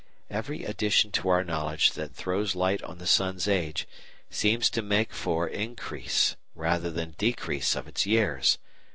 [0.31, 3.87] Every addition to our knowledge that throws light on the sun's age
[4.31, 8.57] seems to make for increase rather than decrease of its years.